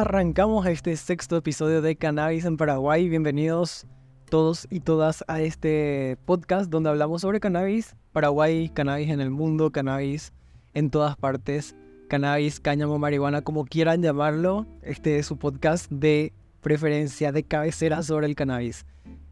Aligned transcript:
arrancamos 0.00 0.66
este 0.66 0.96
sexto 0.96 1.36
episodio 1.36 1.80
de 1.80 1.94
Cannabis 1.94 2.44
en 2.46 2.56
Paraguay. 2.56 3.08
Bienvenidos 3.08 3.86
todos 4.28 4.66
y 4.68 4.80
todas 4.80 5.22
a 5.28 5.40
este 5.40 6.18
podcast 6.24 6.68
donde 6.68 6.90
hablamos 6.90 7.22
sobre 7.22 7.38
cannabis, 7.38 7.94
Paraguay, 8.10 8.70
cannabis 8.70 9.10
en 9.10 9.20
el 9.20 9.30
mundo, 9.30 9.70
cannabis 9.70 10.32
en 10.72 10.90
todas 10.90 11.16
partes, 11.16 11.76
cannabis, 12.08 12.58
cáñamo, 12.58 12.98
marihuana, 12.98 13.42
como 13.42 13.66
quieran 13.66 14.02
llamarlo. 14.02 14.66
Este 14.82 15.20
es 15.20 15.26
su 15.26 15.36
podcast 15.36 15.88
de 15.92 16.32
preferencia, 16.60 17.30
de 17.30 17.44
cabecera 17.44 18.02
sobre 18.02 18.26
el 18.26 18.34
cannabis, 18.34 18.86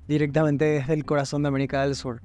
directamente 0.06 0.64
desde 0.64 0.94
el 0.94 1.04
corazón 1.04 1.42
de 1.42 1.48
América 1.48 1.82
del 1.82 1.96
Sur. 1.96 2.22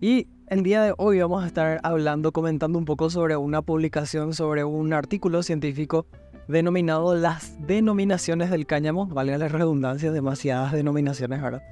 Y 0.00 0.28
el 0.46 0.62
día 0.62 0.84
de 0.84 0.94
hoy 0.98 1.18
vamos 1.18 1.42
a 1.42 1.48
estar 1.48 1.80
hablando, 1.82 2.30
comentando 2.30 2.78
un 2.78 2.84
poco 2.84 3.10
sobre 3.10 3.34
una 3.36 3.60
publicación, 3.60 4.34
sobre 4.34 4.62
un 4.62 4.92
artículo 4.92 5.42
científico 5.42 6.06
denominado 6.48 7.14
Las 7.14 7.54
denominaciones 7.66 8.50
del 8.50 8.66
cáñamo, 8.66 9.06
valga 9.06 9.38
la 9.38 9.48
redundancia, 9.48 10.12
demasiadas 10.12 10.72
denominaciones, 10.72 11.40
¿verdad? 11.40 11.62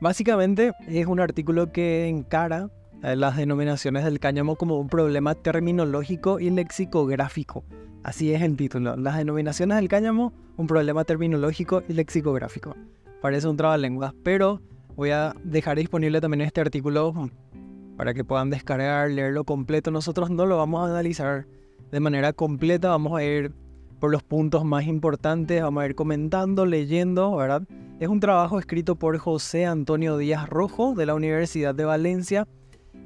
Básicamente 0.00 0.72
es 0.88 1.06
un 1.06 1.20
artículo 1.20 1.72
que 1.72 2.08
encara 2.08 2.68
eh, 3.02 3.16
las 3.16 3.36
denominaciones 3.36 4.04
del 4.04 4.20
cáñamo 4.20 4.56
como 4.56 4.78
un 4.78 4.88
problema 4.88 5.34
terminológico 5.34 6.40
y 6.40 6.50
lexicográfico. 6.50 7.64
Así 8.02 8.34
es 8.34 8.42
el 8.42 8.56
título. 8.56 8.96
Las 8.96 9.16
denominaciones 9.16 9.76
del 9.76 9.88
cáñamo, 9.88 10.32
un 10.56 10.66
problema 10.66 11.04
terminológico 11.04 11.82
y 11.88 11.94
lexicográfico. 11.94 12.76
Parece 13.22 13.48
un 13.48 13.56
trabalenguas, 13.56 14.12
pero 14.22 14.60
voy 14.96 15.10
a 15.10 15.34
dejar 15.42 15.78
disponible 15.78 16.20
también 16.20 16.42
este 16.42 16.60
artículo 16.60 17.12
mm, 17.12 17.96
para 17.96 18.12
que 18.12 18.24
puedan 18.24 18.50
descargar, 18.50 19.10
leerlo 19.10 19.44
completo. 19.44 19.90
Nosotros 19.90 20.30
no 20.30 20.44
lo 20.44 20.58
vamos 20.58 20.82
a 20.82 20.90
analizar 20.90 21.46
de 21.90 22.00
manera 22.00 22.32
completa, 22.32 22.88
vamos 22.88 23.18
a 23.18 23.24
ir 23.24 23.52
por 24.04 24.12
los 24.12 24.22
puntos 24.22 24.66
más 24.66 24.84
importantes, 24.84 25.62
vamos 25.62 25.82
a 25.82 25.86
ir 25.86 25.94
comentando, 25.94 26.66
leyendo, 26.66 27.36
¿verdad? 27.36 27.62
Es 28.00 28.08
un 28.08 28.20
trabajo 28.20 28.58
escrito 28.58 28.96
por 28.96 29.16
José 29.16 29.64
Antonio 29.64 30.18
Díaz 30.18 30.46
Rojo 30.46 30.94
de 30.94 31.06
la 31.06 31.14
Universidad 31.14 31.74
de 31.74 31.86
Valencia 31.86 32.46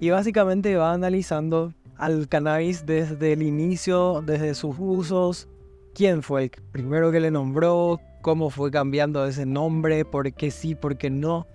y 0.00 0.11
básicamente 0.11 0.75
va 0.75 0.92
analizando 0.92 1.73
al 1.98 2.27
cannabis 2.27 2.84
desde 2.84 3.34
el 3.34 3.45
inicio, 3.45 4.25
desde 4.27 4.56
sus 4.56 4.75
usos, 4.77 5.48
quién 5.95 6.20
fue 6.20 6.42
el 6.42 6.50
primero 6.73 7.12
que 7.12 7.20
le 7.20 7.30
nombró, 7.30 8.01
cómo 8.20 8.51
fue 8.51 8.73
cambiando 8.73 9.25
ese 9.25 9.47
nombre, 9.47 10.05
por 10.05 10.33
qué 10.33 10.51
sí, 10.51 10.75
por 10.75 10.98
qué 10.98 11.11
no. 11.11 11.47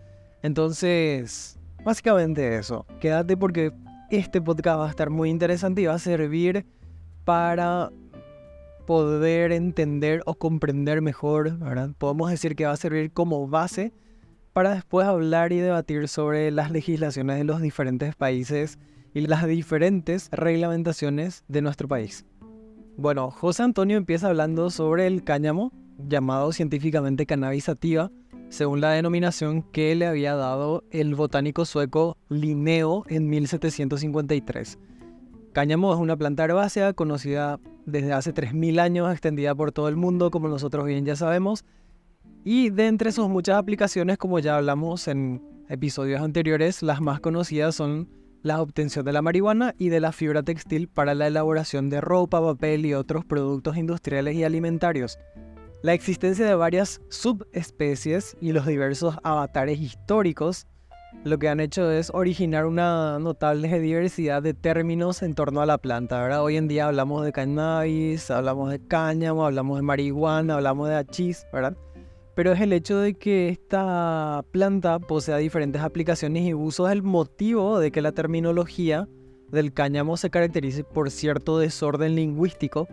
Entonces, 0.41 1.59
básicamente 1.83 2.55
eso. 2.55 2.85
Quédate 3.01 3.35
porque 3.35 3.73
este 4.09 4.41
podcast 4.41 4.79
va 4.79 4.87
a 4.87 4.89
estar 4.89 5.09
muy 5.09 5.29
interesante 5.29 5.81
y 5.81 5.87
va 5.87 5.95
a 5.95 5.99
servir 5.99 6.65
para 7.25 7.91
poder 8.85 9.51
entender 9.51 10.21
o 10.25 10.35
comprender 10.35 11.01
mejor. 11.01 11.57
Podemos 11.97 12.29
decir 12.29 12.55
que 12.55 12.65
va 12.65 12.71
a 12.71 12.77
servir 12.77 13.11
como 13.11 13.47
base 13.47 13.93
para 14.53 14.75
después 14.75 15.07
hablar 15.07 15.51
y 15.51 15.57
debatir 15.57 16.07
sobre 16.07 16.51
las 16.51 16.71
legislaciones 16.71 17.37
de 17.37 17.43
los 17.43 17.61
diferentes 17.61 18.15
países 18.15 18.77
y 19.13 19.21
las 19.21 19.45
diferentes 19.47 20.29
reglamentaciones 20.31 21.43
de 21.47 21.61
nuestro 21.61 21.87
país. 21.87 22.25
Bueno, 22.95 23.31
José 23.31 23.63
Antonio 23.63 23.97
empieza 23.97 24.27
hablando 24.27 24.69
sobre 24.69 25.07
el 25.07 25.23
cáñamo, 25.23 25.71
llamado 25.97 26.51
científicamente 26.51 27.25
cannabis 27.25 27.63
sativa, 27.63 28.11
según 28.49 28.81
la 28.81 28.91
denominación 28.91 29.63
que 29.63 29.95
le 29.95 30.05
había 30.05 30.35
dado 30.35 30.83
el 30.91 31.15
botánico 31.15 31.65
sueco 31.65 32.17
Linneo 32.29 33.03
en 33.07 33.27
1753. 33.29 34.77
Cáñamo 35.53 35.93
es 35.93 35.99
una 35.99 36.17
planta 36.17 36.45
herbácea 36.45 36.93
conocida 36.93 37.59
desde 37.85 38.11
hace 38.11 38.33
3.000 38.33 38.79
años, 38.79 39.11
extendida 39.11 39.53
por 39.53 39.71
todo 39.71 39.87
el 39.87 39.95
mundo, 39.95 40.31
como 40.31 40.47
nosotros 40.47 40.85
bien 40.85 41.05
ya 41.05 41.15
sabemos. 41.15 41.63
Y 42.43 42.71
de 42.71 42.87
entre 42.87 43.11
sus 43.11 43.29
muchas 43.29 43.57
aplicaciones, 43.57 44.17
como 44.17 44.39
ya 44.39 44.57
hablamos 44.57 45.07
en 45.07 45.43
episodios 45.69 46.21
anteriores, 46.21 46.81
las 46.81 47.01
más 47.01 47.19
conocidas 47.19 47.75
son 47.75 48.09
la 48.41 48.63
obtención 48.63 49.05
de 49.05 49.13
la 49.13 49.21
marihuana 49.21 49.75
y 49.77 49.89
de 49.89 49.99
la 49.99 50.11
fibra 50.11 50.41
textil 50.41 50.87
para 50.87 51.13
la 51.13 51.27
elaboración 51.27 51.87
de 51.89 52.01
ropa, 52.01 52.41
papel 52.41 52.87
y 52.87 52.95
otros 52.95 53.23
productos 53.23 53.77
industriales 53.77 54.35
y 54.35 54.43
alimentarios. 54.43 55.19
La 55.83 55.93
existencia 55.93 56.47
de 56.47 56.55
varias 56.55 56.99
subespecies 57.09 58.35
y 58.41 58.53
los 58.53 58.65
diversos 58.65 59.17
avatares 59.21 59.79
históricos 59.79 60.65
lo 61.23 61.39
que 61.39 61.47
han 61.47 61.59
hecho 61.59 61.89
es 61.89 62.11
originar 62.13 62.65
una 62.65 63.17
notable 63.19 63.79
diversidad 63.79 64.41
de 64.41 64.53
términos 64.53 65.23
en 65.23 65.35
torno 65.35 65.61
a 65.61 65.65
la 65.65 65.77
planta, 65.77 66.21
¿verdad? 66.21 66.43
Hoy 66.43 66.57
en 66.57 66.67
día 66.67 66.87
hablamos 66.87 67.23
de 67.23 67.31
cannabis, 67.31 68.29
hablamos 68.29 68.71
de 68.71 68.79
cáñamo, 68.85 69.45
hablamos 69.45 69.77
de 69.77 69.83
marihuana, 69.83 70.55
hablamos 70.55 70.89
de 70.89 70.95
hachís, 70.95 71.45
¿verdad? 71.53 71.77
Pero 72.35 72.51
es 72.51 72.61
el 72.61 72.73
hecho 72.73 72.99
de 72.99 73.13
que 73.13 73.49
esta 73.49 74.43
planta 74.51 74.99
posea 74.99 75.37
diferentes 75.37 75.81
aplicaciones 75.81 76.43
y 76.43 76.53
usos 76.53 76.91
el 76.91 77.03
motivo 77.03 77.79
de 77.79 77.91
que 77.91 78.01
la 78.01 78.11
terminología 78.11 79.07
del 79.49 79.71
cáñamo 79.71 80.17
se 80.17 80.29
caracterice 80.29 80.83
por 80.83 81.11
cierto 81.11 81.59
desorden 81.59 82.15
lingüístico 82.15 82.87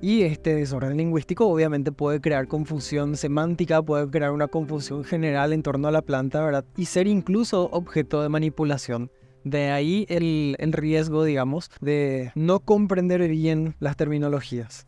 y 0.00 0.22
este 0.22 0.54
desorden 0.54 0.96
lingüístico 0.96 1.46
obviamente 1.48 1.90
puede 1.90 2.20
crear 2.20 2.48
confusión 2.48 3.16
semántica, 3.16 3.82
puede 3.82 4.08
crear 4.10 4.30
una 4.30 4.48
confusión 4.48 5.04
general 5.04 5.52
en 5.52 5.62
torno 5.62 5.88
a 5.88 5.90
la 5.90 6.02
planta, 6.02 6.44
¿verdad? 6.44 6.64
Y 6.76 6.84
ser 6.86 7.06
incluso 7.06 7.70
objeto 7.72 8.22
de 8.22 8.28
manipulación. 8.28 9.10
De 9.44 9.70
ahí 9.70 10.06
el, 10.08 10.56
el 10.58 10.72
riesgo, 10.72 11.24
digamos, 11.24 11.70
de 11.80 12.32
no 12.34 12.60
comprender 12.60 13.26
bien 13.28 13.74
las 13.78 13.96
terminologías. 13.96 14.86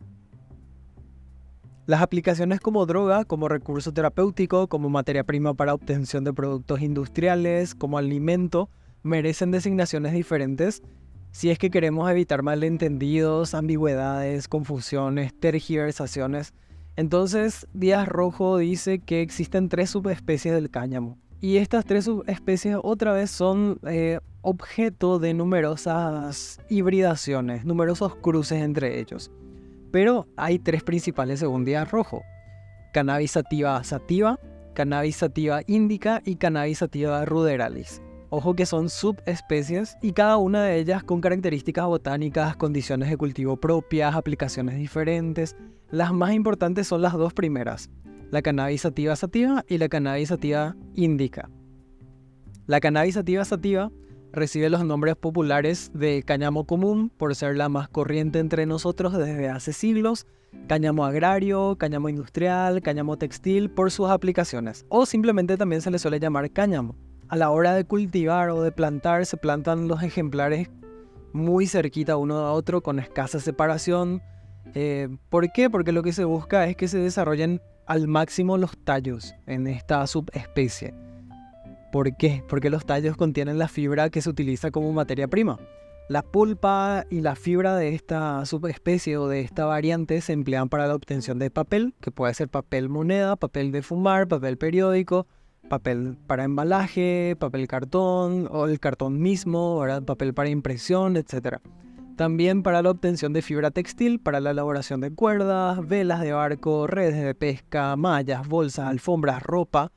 Las 1.87 2.01
aplicaciones 2.03 2.59
como 2.59 2.85
droga, 2.85 3.25
como 3.25 3.47
recurso 3.47 3.91
terapéutico, 3.91 4.67
como 4.67 4.89
materia 4.89 5.23
prima 5.23 5.55
para 5.55 5.73
obtención 5.73 6.23
de 6.23 6.33
productos 6.33 6.81
industriales, 6.81 7.73
como 7.73 7.97
alimento, 7.97 8.69
merecen 9.01 9.49
designaciones 9.49 10.13
diferentes 10.13 10.83
si 11.31 11.49
es 11.49 11.59
que 11.59 11.69
queremos 11.69 12.09
evitar 12.09 12.43
malentendidos, 12.43 13.53
ambigüedades, 13.53 14.47
confusiones, 14.47 15.33
tergiversaciones. 15.39 16.53
Entonces, 16.95 17.67
Díaz 17.73 18.07
Rojo 18.07 18.57
dice 18.57 18.99
que 18.99 19.21
existen 19.21 19.69
tres 19.69 19.91
subespecies 19.91 20.53
del 20.53 20.69
cáñamo. 20.69 21.17
Y 21.41 21.57
estas 21.57 21.85
tres 21.85 22.05
subespecies 22.05 22.77
otra 22.83 23.13
vez 23.13 23.31
son 23.31 23.79
eh, 23.87 24.19
objeto 24.41 25.19
de 25.19 25.33
numerosas 25.33 26.59
hibridaciones, 26.69 27.63
numerosos 27.63 28.15
cruces 28.15 28.61
entre 28.61 28.99
ellos. 28.99 29.31
Pero 29.91 30.27
hay 30.35 30.59
tres 30.59 30.83
principales 30.83 31.39
según 31.39 31.63
Díaz 31.63 31.89
Rojo. 31.89 32.21
Cannabis 32.91 33.31
sativa 33.31 33.81
sativa, 33.83 34.39
Cannabis 34.73 35.15
sativa 35.15 35.61
indica 35.67 36.21
y 36.25 36.35
Cannabis 36.35 36.79
sativa 36.79 37.23
ruderalis. 37.23 38.01
Ojo 38.31 38.55
que 38.55 38.67
son 38.67 38.89
subespecies 38.89 39.97
y 40.03 40.11
cada 40.11 40.37
una 40.37 40.63
de 40.63 40.77
ellas 40.77 41.03
con 41.03 41.19
características 41.19 41.87
botánicas, 41.87 42.55
condiciones 42.55 43.09
de 43.09 43.17
cultivo 43.17 43.57
propias, 43.57 44.15
aplicaciones 44.15 44.75
diferentes. 44.75 45.55
Las 45.89 46.13
más 46.13 46.33
importantes 46.33 46.87
son 46.87 47.01
las 47.01 47.13
dos 47.13 47.33
primeras, 47.33 47.89
la 48.29 48.43
cannabis 48.43 48.81
sativa 48.81 49.15
sativa 49.15 49.65
y 49.67 49.79
la 49.79 49.89
cannabis 49.89 50.29
sativa 50.29 50.75
indica. 50.93 51.49
La 52.67 52.79
cannabis 52.79 53.15
sativa 53.15 53.43
sativa 53.45 53.91
recibe 54.31 54.69
los 54.69 54.85
nombres 54.85 55.15
populares 55.15 55.89
de 55.95 56.21
cáñamo 56.21 56.65
común 56.65 57.09
por 57.17 57.33
ser 57.33 57.57
la 57.57 57.67
más 57.67 57.89
corriente 57.89 58.37
entre 58.37 58.67
nosotros 58.67 59.17
desde 59.17 59.49
hace 59.49 59.73
siglos, 59.73 60.27
cáñamo 60.67 61.03
agrario, 61.03 61.77
cáñamo 61.79 62.09
industrial, 62.09 62.83
cáñamo 62.83 63.17
textil 63.17 63.71
por 63.71 63.89
sus 63.89 64.11
aplicaciones, 64.11 64.85
o 64.89 65.07
simplemente 65.07 65.57
también 65.57 65.81
se 65.81 65.89
le 65.89 65.97
suele 65.97 66.19
llamar 66.19 66.51
cáñamo 66.51 67.08
a 67.29 67.35
la 67.35 67.51
hora 67.51 67.75
de 67.75 67.85
cultivar 67.85 68.49
o 68.49 68.61
de 68.61 68.71
plantar 68.71 69.25
se 69.25 69.37
plantan 69.37 69.87
los 69.87 70.03
ejemplares 70.03 70.69
muy 71.31 71.67
cerquita 71.67 72.17
uno 72.17 72.39
a 72.39 72.53
otro 72.53 72.81
con 72.81 72.99
escasa 72.99 73.39
separación. 73.39 74.21
Eh, 74.73 75.09
¿Por 75.29 75.51
qué? 75.51 75.69
Porque 75.69 75.91
lo 75.91 76.01
que 76.01 76.11
se 76.11 76.23
busca 76.23 76.67
es 76.67 76.75
que 76.75 76.87
se 76.87 76.97
desarrollen 76.97 77.61
al 77.85 78.07
máximo 78.07 78.57
los 78.57 78.77
tallos 78.83 79.35
en 79.45 79.67
esta 79.67 80.05
subespecie. 80.07 80.93
¿Por 81.91 82.15
qué? 82.17 82.43
Porque 82.47 82.69
los 82.69 82.85
tallos 82.85 83.15
contienen 83.15 83.57
la 83.57 83.67
fibra 83.67 84.09
que 84.09 84.21
se 84.21 84.29
utiliza 84.29 84.71
como 84.71 84.91
materia 84.91 85.27
prima. 85.27 85.59
La 86.07 86.23
pulpa 86.23 87.05
y 87.11 87.21
la 87.21 87.35
fibra 87.35 87.75
de 87.75 87.93
esta 87.93 88.43
subespecie 88.45 89.17
o 89.17 89.27
de 89.27 89.41
esta 89.41 89.65
variante 89.65 90.21
se 90.21 90.33
emplean 90.33 90.67
para 90.69 90.87
la 90.87 90.95
obtención 90.95 91.37
de 91.37 91.51
papel, 91.51 91.93
que 92.01 92.09
puede 92.09 92.33
ser 92.33 92.49
papel 92.49 92.89
moneda, 92.89 93.35
papel 93.35 93.71
de 93.71 93.83
fumar, 93.83 94.27
papel 94.27 94.57
periódico, 94.57 95.27
papel 95.69 96.17
para 96.27 96.43
embalaje, 96.43 97.35
papel 97.39 97.67
cartón 97.67 98.49
o 98.51 98.65
el 98.65 98.79
cartón 98.79 99.19
mismo, 99.21 99.83
papel 100.05 100.33
para 100.33 100.49
impresión, 100.49 101.15
etc. 101.15 101.57
También 102.17 102.63
para 102.63 102.81
la 102.81 102.91
obtención 102.91 103.31
de 103.31 103.41
fibra 103.41 103.71
textil, 103.71 104.19
para 104.19 104.41
la 104.41 104.51
elaboración 104.51 104.99
de 104.99 105.13
cuerdas, 105.13 105.87
velas 105.87 106.19
de 106.19 106.33
barco, 106.33 106.87
redes 106.87 107.23
de 107.23 107.33
pesca, 107.33 107.95
mallas, 107.95 108.45
bolsas, 108.47 108.87
alfombras, 108.87 109.41
ropa, 109.41 109.93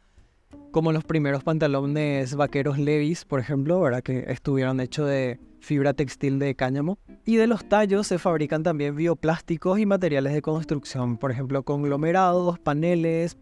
como 0.71 0.93
los 0.93 1.05
primeros 1.05 1.43
pantalones 1.43 2.35
vaqueros 2.37 2.79
Levis, 2.79 3.25
por 3.25 3.41
ejemplo, 3.41 3.81
¿verdad? 3.81 4.03
que 4.03 4.25
estuvieron 4.29 4.81
hechos 4.81 5.09
de 5.09 5.41
fibra 5.61 5.95
textil 5.95 6.39
de 6.39 6.55
cáñamo. 6.55 6.99
Y 7.25 7.37
de 7.37 7.47
los 7.47 7.69
tallos 7.69 8.07
se 8.07 8.19
fabrican 8.19 8.63
también 8.63 8.97
bioplásticos 8.97 9.79
y 9.79 9.87
materiales 9.87 10.33
de 10.33 10.43
construcción, 10.43 11.19
por 11.19 11.31
ejemplo, 11.31 11.63
conglomerados, 11.63 12.59
paneles, 12.59 13.37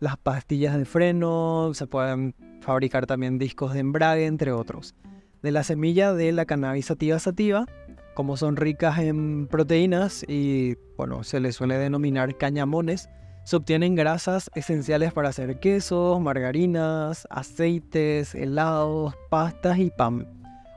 las 0.00 0.16
pastillas 0.16 0.76
de 0.76 0.84
freno, 0.84 1.72
se 1.74 1.86
pueden 1.86 2.34
fabricar 2.60 3.06
también 3.06 3.38
discos 3.38 3.74
de 3.74 3.80
embrague, 3.80 4.26
entre 4.26 4.52
otros. 4.52 4.94
De 5.42 5.52
la 5.52 5.62
semilla 5.64 6.12
de 6.12 6.32
la 6.32 6.44
cannabis 6.44 6.86
sativa 6.86 7.18
sativa, 7.18 7.66
como 8.14 8.36
son 8.36 8.56
ricas 8.56 8.98
en 8.98 9.46
proteínas 9.46 10.24
y 10.26 10.76
bueno, 10.96 11.22
se 11.22 11.38
les 11.40 11.54
suele 11.54 11.76
denominar 11.78 12.36
cañamones, 12.36 13.08
se 13.44 13.56
obtienen 13.56 13.94
grasas 13.94 14.50
esenciales 14.54 15.12
para 15.12 15.28
hacer 15.28 15.60
quesos, 15.60 16.20
margarinas, 16.20 17.28
aceites, 17.30 18.34
helados, 18.34 19.14
pastas 19.30 19.78
y 19.78 19.90
pan. 19.90 20.26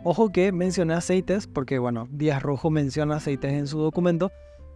Ojo 0.04 0.30
que 0.30 0.52
mencioné 0.52 0.94
aceites 0.94 1.48
porque 1.48 1.80
bueno, 1.80 2.08
Díaz 2.12 2.44
Rojo 2.44 2.70
menciona 2.70 3.16
aceites 3.16 3.54
en 3.54 3.68
su 3.68 3.80
documento, 3.80 4.32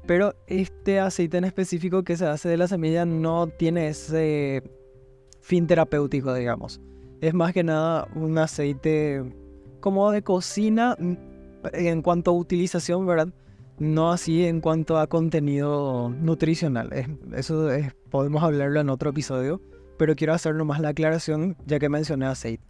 pero 0.05 0.33
este 0.47 0.99
aceite 0.99 1.37
en 1.37 1.45
específico 1.45 2.03
que 2.03 2.17
se 2.17 2.25
hace 2.25 2.49
de 2.49 2.57
la 2.57 2.67
semilla 2.67 3.05
no 3.05 3.47
tiene 3.47 3.87
ese 3.87 4.63
fin 5.41 5.67
terapéutico, 5.67 6.33
digamos. 6.33 6.81
Es 7.21 7.33
más 7.33 7.53
que 7.53 7.63
nada 7.63 8.07
un 8.15 8.37
aceite 8.37 9.23
como 9.79 10.11
de 10.11 10.21
cocina 10.21 10.95
mm, 10.99 11.13
en 11.73 12.01
cuanto 12.01 12.31
a 12.31 12.33
utilización, 12.33 13.05
¿verdad? 13.05 13.29
No 13.79 14.11
así 14.11 14.45
en 14.45 14.61
cuanto 14.61 14.97
a 14.97 15.07
contenido 15.07 16.09
nutricional. 16.09 16.89
eso 17.35 17.69
podemos 18.09 18.43
hablarlo 18.43 18.79
en 18.79 18.89
otro 18.89 19.09
episodio, 19.09 19.61
pero 19.97 20.15
quiero 20.15 20.33
hacer 20.33 20.55
nomás 20.55 20.79
la 20.79 20.89
aclaración 20.89 21.55
ya 21.65 21.79
que 21.79 21.89
mencioné 21.89 22.25
aceite. 22.25 22.63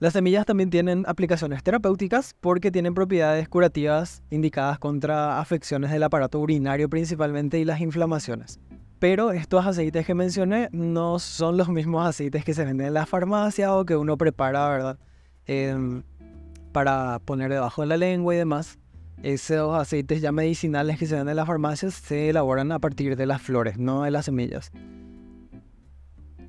Las 0.00 0.14
semillas 0.14 0.46
también 0.46 0.70
tienen 0.70 1.04
aplicaciones 1.06 1.62
terapéuticas 1.62 2.34
porque 2.40 2.70
tienen 2.70 2.94
propiedades 2.94 3.50
curativas 3.50 4.22
indicadas 4.30 4.78
contra 4.78 5.38
afecciones 5.38 5.90
del 5.90 6.02
aparato 6.02 6.40
urinario 6.40 6.88
principalmente 6.88 7.58
y 7.58 7.66
las 7.66 7.82
inflamaciones. 7.82 8.58
Pero 8.98 9.30
estos 9.30 9.66
aceites 9.66 10.06
que 10.06 10.14
mencioné 10.14 10.70
no 10.72 11.18
son 11.18 11.58
los 11.58 11.68
mismos 11.68 12.08
aceites 12.08 12.46
que 12.46 12.54
se 12.54 12.64
venden 12.64 12.86
en 12.86 12.94
la 12.94 13.04
farmacia 13.04 13.76
o 13.76 13.84
que 13.84 13.94
uno 13.94 14.16
prepara, 14.16 14.70
¿verdad? 14.70 14.98
Em, 15.44 16.02
para 16.72 17.18
poner 17.18 17.52
debajo 17.52 17.82
de 17.82 17.88
la 17.88 17.98
lengua 17.98 18.34
y 18.34 18.38
demás. 18.38 18.78
Esos 19.22 19.78
aceites 19.78 20.22
ya 20.22 20.32
medicinales 20.32 20.98
que 20.98 21.04
se 21.04 21.14
venden 21.14 21.32
en 21.32 21.36
las 21.36 21.46
farmacias 21.46 21.92
se 21.92 22.30
elaboran 22.30 22.72
a 22.72 22.78
partir 22.78 23.16
de 23.16 23.26
las 23.26 23.42
flores, 23.42 23.76
no 23.76 24.04
de 24.04 24.10
las 24.10 24.24
semillas. 24.24 24.72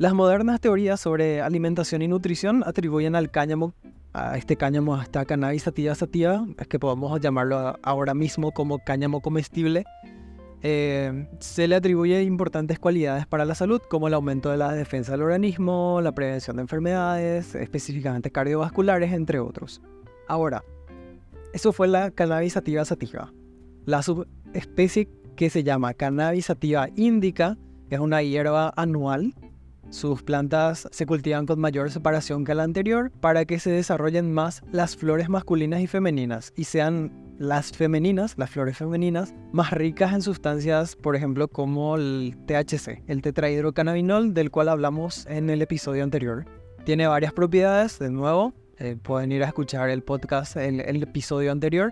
Las 0.02 0.16
modernas 0.16 0.60
teorías 0.60 1.00
sobre 1.00 1.42
alimentación 1.42 2.02
y 2.02 2.08
nutrición 2.08 2.64
atribuyen 2.66 3.16
al 3.16 3.30
cáñamo, 3.30 3.76
a 4.14 4.36
este 4.36 4.56
cáñamo, 4.56 4.96
a 4.96 5.04
esta 5.04 5.26
cannabis 5.26 5.62
sativa 5.62 5.94
sativa, 5.94 6.44
es 6.58 6.68
que 6.68 6.80
podemos 6.80 7.22
llamarlo 7.22 7.78
ahora 7.84 8.16
mismo 8.16 8.52
como 8.52 8.80
cáñamo 8.80 9.22
comestible, 9.22 9.84
eh, 10.64 11.28
se 11.38 11.68
le 11.68 11.76
atribuye 11.76 12.24
importantes 12.24 12.80
cualidades 12.80 13.28
para 13.28 13.46
la 13.46 13.54
salud, 13.54 13.80
como 13.92 14.08
el 14.08 14.16
aumento 14.16 14.50
de 14.50 14.58
la 14.58 14.72
defensa 14.74 15.12
del 15.12 15.22
organismo, 15.22 16.00
la 16.02 16.14
prevención 16.14 16.56
de 16.56 16.64
enfermedades, 16.64 17.54
específicamente 17.54 18.32
cardiovasculares, 18.32 19.14
entre 19.14 19.40
otros. 19.40 19.84
Ahora, 20.28 20.64
eso 21.54 21.74
fue 21.74 21.88
la 21.88 22.10
cannabis 22.10 22.54
sativa 22.54 22.84
sativa. 22.86 23.32
La 23.86 24.02
subespecie 24.02 25.10
que 25.36 25.52
se 25.52 25.64
llama 25.64 25.94
cannabis 25.94 26.48
sativa 26.48 26.88
indica 26.96 27.56
es 27.92 28.00
una 28.00 28.24
hierba 28.24 28.74
anual 28.76 29.36
sus 29.92 30.24
plantas 30.24 30.88
se 30.90 31.06
cultivan 31.06 31.46
con 31.46 31.60
mayor 31.60 31.92
separación 31.92 32.46
que 32.46 32.56
la 32.56 32.64
anterior 32.64 33.12
para 33.20 33.44
que 33.44 33.60
se 33.60 33.72
desarrollen 33.72 34.32
más 34.32 34.64
las 34.72 34.96
flores 34.96 35.28
masculinas 35.28 35.82
y 35.82 35.88
femeninas 35.88 36.54
y 36.56 36.64
sean 36.64 37.12
las 37.38 37.72
femeninas, 37.72 38.38
las 38.38 38.52
flores 38.52 38.78
femeninas, 38.78 39.36
más 39.52 39.72
ricas 39.72 40.14
en 40.14 40.22
sustancias, 40.22 40.96
por 40.96 41.16
ejemplo, 41.18 41.50
como 41.50 41.98
el 41.98 42.38
THC, 42.46 43.04
el 43.08 43.22
tetrahidrocannabinol, 43.22 44.34
del 44.34 44.50
cual 44.50 44.70
hablamos 44.70 45.26
en 45.26 45.50
el 45.50 45.62
episodio 45.62 46.04
anterior. 46.04 46.46
Tiene 46.86 47.08
varias 47.08 47.34
propiedades, 47.34 48.00
de 48.00 48.12
nuevo, 48.12 48.54
eh, 48.78 48.96
pueden 49.02 49.32
ir 49.34 49.44
a 49.44 49.48
escuchar 49.48 49.90
el 49.90 50.04
podcast, 50.04 50.56
el, 50.56 50.80
el 50.80 51.04
episodio 51.04 51.52
anterior, 51.52 51.92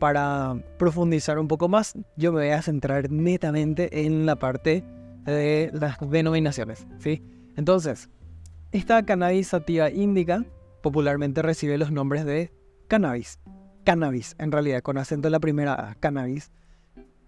para 0.00 0.56
profundizar 0.78 1.38
un 1.38 1.46
poco 1.46 1.68
más. 1.68 1.94
Yo 2.16 2.32
me 2.32 2.40
voy 2.40 2.50
a 2.50 2.62
centrar 2.62 3.10
netamente 3.10 4.04
en 4.04 4.26
la 4.26 4.36
parte 4.36 4.82
de 5.26 5.70
las 5.74 5.98
denominaciones, 6.00 6.86
¿sí? 6.98 7.22
Entonces, 7.56 8.10
esta 8.72 9.04
cannabis 9.04 9.48
sativa 9.48 9.90
índica 9.90 10.44
popularmente 10.82 11.42
recibe 11.42 11.78
los 11.78 11.90
nombres 11.90 12.24
de 12.24 12.52
cannabis. 12.88 13.40
Cannabis, 13.84 14.36
en 14.38 14.52
realidad, 14.52 14.82
con 14.82 14.98
acento 14.98 15.28
en 15.28 15.32
la 15.32 15.40
primera 15.40 15.96
cannabis. 16.00 16.52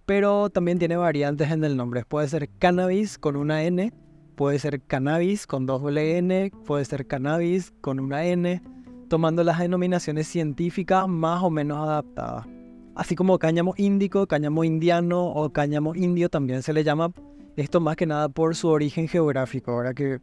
Pero 0.06 0.50
también 0.50 0.78
tiene 0.78 0.96
variantes 0.96 1.50
en 1.50 1.64
el 1.64 1.76
nombre. 1.76 2.04
Puede 2.04 2.28
ser 2.28 2.48
cannabis 2.58 3.19
con 3.19 3.36
una 3.36 3.64
N, 3.64 3.92
puede 4.36 4.58
ser 4.58 4.80
cannabis 4.82 5.46
con 5.46 5.66
doble 5.66 6.19
N, 6.19 6.50
puede 6.66 6.84
ser 6.84 7.06
cannabis 7.06 7.72
con 7.80 7.98
una 7.98 8.25
N, 8.25 8.62
tomando 9.08 9.42
las 9.44 9.58
denominaciones 9.58 10.28
científicas 10.28 11.08
más 11.08 11.42
o 11.42 11.50
menos 11.50 11.78
adaptadas. 11.78 12.46
Así 12.94 13.14
como 13.14 13.38
cáñamo 13.38 13.75
índico, 13.76 14.26
cáñamo 14.26 14.64
indiano 14.64 15.26
o 15.26 15.52
cáñamo 15.52 15.94
indio 15.94 16.28
también 16.28 16.62
se 16.62 16.72
le 16.72 16.84
llama 16.84 17.12
esto 17.62 17.81
más 17.81 17.96
que 17.96 18.06
nada 18.06 18.28
por 18.28 18.55
su 18.55 18.69
origen 18.69 19.08
geográfico, 19.08 19.72
ahora 19.72 19.94
que 19.94 20.20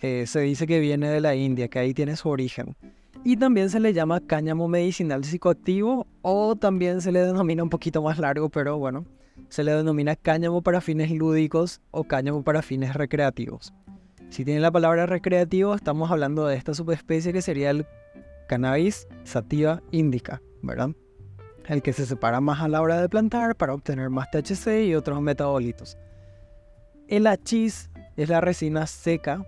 eh, 0.00 0.24
se 0.26 0.40
dice 0.40 0.66
que 0.66 0.80
viene 0.80 1.08
de 1.08 1.20
la 1.20 1.34
India, 1.34 1.68
que 1.68 1.78
ahí 1.78 1.94
tiene 1.94 2.16
su 2.16 2.28
origen. 2.28 2.76
Y 3.24 3.36
también 3.36 3.70
se 3.70 3.80
le 3.80 3.92
llama 3.92 4.20
cáñamo 4.20 4.68
medicinal 4.68 5.24
psicoactivo 5.24 6.06
o 6.22 6.56
también 6.56 7.00
se 7.00 7.10
le 7.10 7.20
denomina 7.20 7.62
un 7.62 7.70
poquito 7.70 8.02
más 8.02 8.18
largo, 8.18 8.48
pero 8.48 8.78
bueno, 8.78 9.06
se 9.48 9.64
le 9.64 9.72
denomina 9.72 10.14
cáñamo 10.14 10.62
para 10.62 10.80
fines 10.80 11.10
lúdicos 11.10 11.80
o 11.90 12.04
cáñamo 12.04 12.42
para 12.42 12.62
fines 12.62 12.94
recreativos. 12.94 13.72
Si 14.28 14.44
tiene 14.44 14.60
la 14.60 14.70
palabra 14.70 15.06
recreativo, 15.06 15.74
estamos 15.74 16.10
hablando 16.10 16.46
de 16.46 16.56
esta 16.56 16.74
subespecie 16.74 17.32
que 17.32 17.42
sería 17.42 17.70
el 17.70 17.86
cannabis 18.46 19.08
sativa 19.24 19.82
indica, 19.90 20.42
¿verdad? 20.62 20.90
El 21.66 21.82
que 21.82 21.92
se 21.92 22.06
separa 22.06 22.40
más 22.40 22.60
a 22.60 22.68
la 22.68 22.82
hora 22.82 23.00
de 23.00 23.08
plantar 23.08 23.56
para 23.56 23.74
obtener 23.74 24.10
más 24.10 24.30
THC 24.30 24.86
y 24.86 24.94
otros 24.94 25.20
metabolitos. 25.20 25.98
El 27.08 27.26
hachís 27.26 27.88
es 28.18 28.28
la 28.28 28.42
resina 28.42 28.86
seca, 28.86 29.42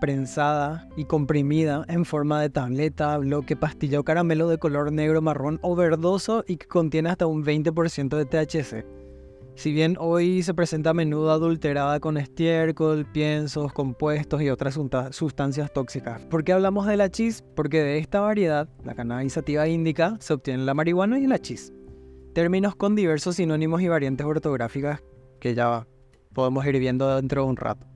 prensada 0.00 0.88
y 0.96 1.04
comprimida 1.04 1.84
en 1.88 2.06
forma 2.06 2.40
de 2.40 2.48
tableta, 2.48 3.18
bloque, 3.18 3.54
pastilla 3.54 4.00
o 4.00 4.02
caramelo 4.02 4.48
de 4.48 4.56
color 4.56 4.90
negro, 4.92 5.20
marrón 5.20 5.58
o 5.60 5.76
verdoso 5.76 6.42
y 6.48 6.56
que 6.56 6.66
contiene 6.66 7.10
hasta 7.10 7.26
un 7.26 7.44
20% 7.44 8.16
de 8.16 8.24
THC. 8.24 8.86
Si 9.56 9.72
bien 9.72 9.98
hoy 10.00 10.42
se 10.42 10.54
presenta 10.54 10.90
a 10.90 10.94
menudo 10.94 11.32
adulterada 11.32 12.00
con 12.00 12.16
estiércol, 12.16 13.04
piensos, 13.04 13.74
compuestos 13.74 14.40
y 14.40 14.48
otras 14.48 14.78
sustancias 15.10 15.70
tóxicas. 15.74 16.24
¿Por 16.24 16.44
qué 16.44 16.54
hablamos 16.54 16.86
del 16.86 17.02
hachís? 17.02 17.44
Porque 17.54 17.82
de 17.82 17.98
esta 17.98 18.20
variedad, 18.20 18.70
la 18.84 18.94
cannabis 18.94 19.34
sativa 19.34 19.68
índica, 19.68 20.16
se 20.20 20.32
obtiene 20.32 20.64
la 20.64 20.72
marihuana 20.72 21.18
y 21.18 21.26
el 21.26 21.32
hachís. 21.32 21.74
Términos 22.32 22.74
con 22.74 22.94
diversos 22.94 23.36
sinónimos 23.36 23.82
y 23.82 23.88
variantes 23.88 24.26
ortográficas 24.26 25.02
que 25.40 25.54
ya 25.54 25.86
podemos 26.36 26.66
ir 26.66 26.78
viendo 26.78 27.16
dentro 27.16 27.44
de 27.44 27.48
un 27.48 27.56
rato. 27.56 27.86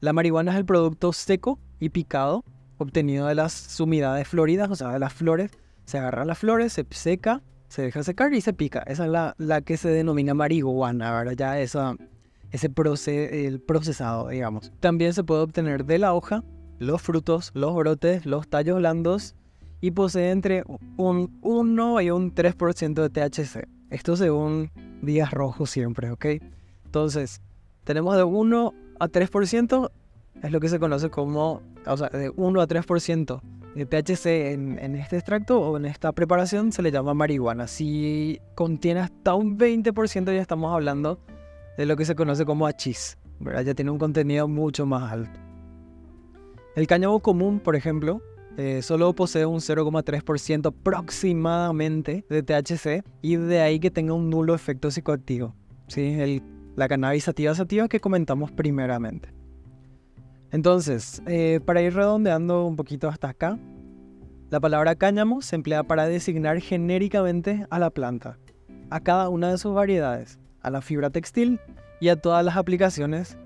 La 0.00 0.12
marihuana 0.12 0.50
es 0.50 0.58
el 0.58 0.64
producto 0.64 1.12
seco 1.12 1.60
y 1.78 1.90
picado 1.90 2.44
obtenido 2.78 3.28
de 3.28 3.36
las 3.36 3.52
sumidades 3.52 4.26
floridas, 4.26 4.68
o 4.68 4.74
sea, 4.74 4.88
de 4.88 4.98
las 4.98 5.12
flores. 5.12 5.52
Se 5.84 5.98
agarra 5.98 6.24
las 6.24 6.38
flores, 6.38 6.72
se 6.72 6.84
seca, 6.90 7.40
se 7.68 7.82
deja 7.82 8.02
secar 8.02 8.34
y 8.34 8.40
se 8.40 8.52
pica. 8.52 8.82
Esa 8.88 9.04
es 9.04 9.12
la, 9.12 9.36
la 9.38 9.60
que 9.60 9.76
se 9.76 9.90
denomina 9.90 10.34
marihuana, 10.34 11.12
¿verdad? 11.12 11.34
Ya 11.36 11.60
esa, 11.60 11.94
ese 12.50 12.68
proce 12.68 13.46
el 13.46 13.60
procesado, 13.60 14.28
digamos. 14.28 14.72
También 14.80 15.14
se 15.14 15.22
puede 15.22 15.42
obtener 15.42 15.84
de 15.84 15.98
la 15.98 16.14
hoja, 16.14 16.42
los 16.80 17.00
frutos, 17.00 17.52
los 17.54 17.76
brotes, 17.76 18.26
los 18.26 18.48
tallos 18.48 18.78
blandos 18.78 19.36
y 19.80 19.92
posee 19.92 20.32
entre 20.32 20.64
un 20.96 21.38
1 21.42 22.00
y 22.00 22.10
un 22.10 22.34
3% 22.34 23.08
de 23.08 23.08
THC. 23.08 23.68
Esto 23.90 24.16
según 24.16 24.72
días 25.00 25.30
rojos 25.30 25.70
siempre, 25.70 26.10
¿ok? 26.10 26.26
Entonces, 26.86 27.40
tenemos 27.84 28.16
de 28.16 28.24
1 28.24 28.74
a 28.98 29.08
3%, 29.08 29.90
es 30.42 30.52
lo 30.52 30.60
que 30.60 30.68
se 30.68 30.78
conoce 30.78 31.10
como, 31.10 31.62
o 31.86 31.96
sea, 31.96 32.08
de 32.08 32.30
1 32.30 32.60
a 32.60 32.66
3% 32.66 33.40
de 33.74 33.86
THC 33.86 34.26
en, 34.52 34.78
en, 34.78 34.94
este 34.94 35.16
extracto 35.16 35.60
o 35.60 35.76
en 35.76 35.84
esta 35.84 36.12
preparación 36.12 36.72
se 36.72 36.82
le 36.82 36.90
llama 36.90 37.14
marihuana. 37.14 37.66
Si 37.66 38.40
contiene 38.54 39.00
hasta 39.00 39.34
un 39.34 39.58
20% 39.58 40.26
ya 40.26 40.40
estamos 40.40 40.72
hablando 40.72 41.18
de 41.76 41.86
lo 41.86 41.96
que 41.96 42.04
se 42.04 42.14
conoce 42.14 42.44
como 42.44 42.66
hachís, 42.66 43.18
¿verdad? 43.40 43.62
Ya 43.62 43.74
tiene 43.74 43.90
un 43.90 43.98
contenido 43.98 44.46
mucho 44.48 44.86
más 44.86 45.12
alto. 45.12 45.40
El 46.76 46.86
cáñamo 46.86 47.20
común, 47.20 47.60
por 47.60 47.76
ejemplo, 47.76 48.20
eh, 48.56 48.82
solo 48.82 49.12
posee 49.14 49.46
un 49.46 49.60
0,3% 49.60 50.68
aproximadamente 50.68 52.24
de 52.28 52.42
THC 52.42 53.04
y 53.22 53.36
de 53.36 53.60
ahí 53.60 53.80
que 53.80 53.90
tenga 53.90 54.12
un 54.12 54.30
nulo 54.30 54.54
efecto 54.54 54.90
psicoactivo. 54.90 55.54
¿sí? 55.88 56.02
El 56.20 56.42
la 56.76 56.88
cannabis 56.88 57.24
sativa 57.24 57.54
sativa 57.54 57.88
que 57.88 58.00
comentamos 58.00 58.52
primeramente. 58.52 59.32
Entonces, 60.50 61.22
eh, 61.26 61.60
para 61.64 61.82
ir 61.82 61.94
redondeando 61.94 62.66
un 62.66 62.76
poquito 62.76 63.08
hasta 63.08 63.28
acá, 63.28 63.58
La 64.50 64.60
palabra 64.60 64.94
cáñamo 64.94 65.42
se 65.42 65.56
emplea 65.56 65.82
para 65.82 66.06
designar 66.06 66.60
genéricamente 66.60 67.66
a 67.70 67.80
la 67.80 67.90
planta, 67.90 68.38
a 68.88 69.00
cada 69.00 69.28
una 69.28 69.50
de 69.50 69.58
sus 69.58 69.74
variedades, 69.74 70.38
a 70.60 70.70
la 70.70 70.80
fibra 70.80 71.10
textil 71.10 71.58
y 71.98 72.08
a 72.08 72.14
todas 72.14 72.44
las 72.44 72.56
aplicaciones, 72.56 73.36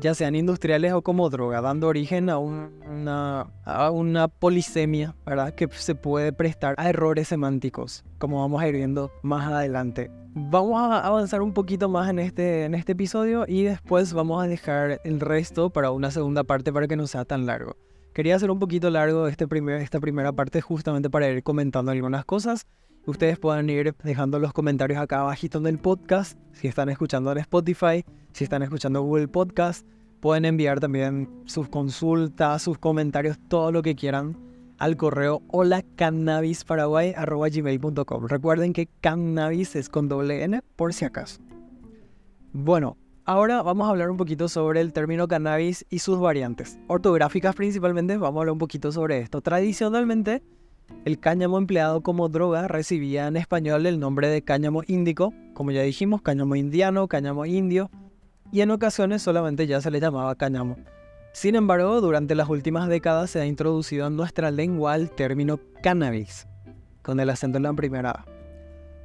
ya 0.00 0.14
sean 0.14 0.34
industriales 0.34 0.92
o 0.92 1.02
como 1.02 1.28
droga, 1.30 1.60
dando 1.60 1.88
origen 1.88 2.30
a 2.30 2.38
una, 2.38 3.46
a 3.64 3.90
una 3.90 4.28
polisemia, 4.28 5.14
¿verdad? 5.26 5.54
Que 5.54 5.68
se 5.72 5.94
puede 5.94 6.32
prestar 6.32 6.74
a 6.78 6.88
errores 6.88 7.28
semánticos, 7.28 8.04
como 8.18 8.40
vamos 8.40 8.62
a 8.62 8.68
ir 8.68 8.74
viendo 8.74 9.10
más 9.22 9.50
adelante. 9.50 10.10
Vamos 10.34 10.80
a 10.80 11.00
avanzar 11.00 11.42
un 11.42 11.52
poquito 11.52 11.88
más 11.88 12.08
en 12.10 12.18
este, 12.18 12.64
en 12.64 12.74
este 12.74 12.92
episodio 12.92 13.44
y 13.48 13.64
después 13.64 14.12
vamos 14.12 14.42
a 14.42 14.46
dejar 14.46 15.00
el 15.04 15.20
resto 15.20 15.70
para 15.70 15.90
una 15.90 16.10
segunda 16.10 16.44
parte 16.44 16.72
para 16.72 16.86
que 16.86 16.96
no 16.96 17.06
sea 17.06 17.24
tan 17.24 17.46
largo. 17.46 17.76
Quería 18.14 18.36
hacer 18.36 18.50
un 18.50 18.58
poquito 18.58 18.90
largo 18.90 19.26
este 19.26 19.48
primer, 19.48 19.80
esta 19.80 20.00
primera 20.00 20.32
parte 20.32 20.60
justamente 20.60 21.10
para 21.10 21.28
ir 21.28 21.42
comentando 21.42 21.90
algunas 21.92 22.24
cosas 22.24 22.66
Ustedes 23.06 23.38
pueden 23.38 23.70
ir 23.70 23.94
dejando 24.02 24.38
los 24.38 24.52
comentarios 24.52 25.00
acá 25.00 25.20
abajito 25.20 25.58
en 25.58 25.66
el 25.66 25.78
podcast, 25.78 26.38
si 26.52 26.68
están 26.68 26.88
escuchando 26.88 27.32
en 27.32 27.38
Spotify, 27.38 28.04
si 28.32 28.44
están 28.44 28.62
escuchando 28.62 29.02
Google 29.02 29.28
Podcast, 29.28 29.86
pueden 30.20 30.44
enviar 30.44 30.80
también 30.80 31.30
sus 31.46 31.68
consultas, 31.68 32.62
sus 32.62 32.78
comentarios, 32.78 33.38
todo 33.48 33.72
lo 33.72 33.82
que 33.82 33.94
quieran 33.94 34.36
al 34.78 34.96
correo 34.96 35.42
hola 35.48 35.84
Recuerden 38.28 38.72
que 38.72 38.88
cannabis 39.00 39.76
es 39.76 39.88
con 39.88 40.08
doble 40.08 40.44
N 40.44 40.62
por 40.76 40.94
si 40.94 41.04
acaso. 41.04 41.40
Bueno, 42.52 42.96
ahora 43.24 43.62
vamos 43.62 43.86
a 43.86 43.90
hablar 43.90 44.10
un 44.10 44.16
poquito 44.16 44.48
sobre 44.48 44.80
el 44.80 44.92
término 44.92 45.28
cannabis 45.28 45.84
y 45.90 45.98
sus 45.98 46.18
variantes. 46.18 46.78
Ortográficas 46.86 47.54
principalmente, 47.54 48.16
vamos 48.16 48.38
a 48.38 48.40
hablar 48.40 48.52
un 48.52 48.58
poquito 48.58 48.92
sobre 48.92 49.18
esto. 49.18 49.40
Tradicionalmente, 49.40 50.42
el 51.04 51.18
cáñamo 51.18 51.58
empleado 51.58 52.02
como 52.02 52.28
droga 52.28 52.68
recibía 52.68 53.26
en 53.28 53.36
español 53.36 53.86
el 53.86 53.98
nombre 53.98 54.28
de 54.28 54.42
cáñamo 54.42 54.82
índico, 54.86 55.32
como 55.54 55.70
ya 55.70 55.82
dijimos, 55.82 56.22
cáñamo 56.22 56.56
indiano, 56.56 57.08
cáñamo 57.08 57.46
indio, 57.46 57.90
y 58.52 58.60
en 58.60 58.70
ocasiones 58.70 59.22
solamente 59.22 59.66
ya 59.66 59.80
se 59.80 59.90
le 59.90 60.00
llamaba 60.00 60.34
cáñamo. 60.34 60.76
Sin 61.32 61.54
embargo, 61.54 62.00
durante 62.00 62.34
las 62.34 62.48
últimas 62.48 62.88
décadas 62.88 63.30
se 63.30 63.40
ha 63.40 63.46
introducido 63.46 64.06
en 64.06 64.16
nuestra 64.16 64.50
lengua 64.50 64.96
el 64.96 65.10
término 65.10 65.60
cannabis, 65.82 66.46
con 67.02 67.20
el 67.20 67.30
acento 67.30 67.58
en 67.58 67.64
la 67.64 67.72
primera 67.72 68.10
A, 68.10 68.24